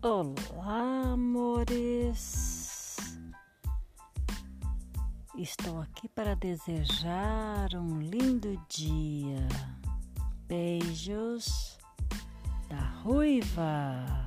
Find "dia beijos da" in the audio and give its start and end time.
8.68-12.78